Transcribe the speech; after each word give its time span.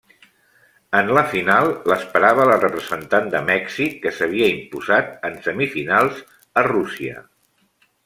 En 0.99 1.11
la 1.17 1.23
final, 1.33 1.69
l'esperava 1.91 2.47
la 2.53 2.57
representant 2.63 3.29
de 3.35 3.43
Mèxic 3.51 4.01
que 4.07 4.15
s'havia 4.21 4.51
imposat 4.57 5.15
en 5.31 5.41
semifinals 5.51 6.27
a 6.63 6.69
Rússia. 6.75 7.27